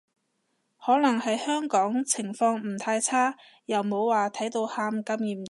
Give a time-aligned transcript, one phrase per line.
[0.83, 5.39] 可能喺香港情況唔太差，又冇話睇到喊咁嚴重